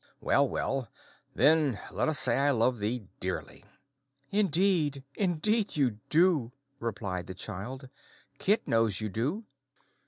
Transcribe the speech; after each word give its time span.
Well, 0.19 0.49
well; 0.49 0.89
then 1.35 1.79
let 1.91 2.07
us 2.09 2.17
say 2.17 2.35
I 2.35 2.49
love 2.49 2.79
thee 2.79 3.07
dearly." 3.19 3.63
"Indeed, 4.31 5.03
indeed 5.13 5.77
you 5.77 5.99
do," 6.09 6.53
replied 6.79 7.27
the 7.27 7.35
child. 7.35 7.87
"Kit 8.39 8.67
knows 8.67 8.99
you 8.99 9.09
do." 9.09 9.43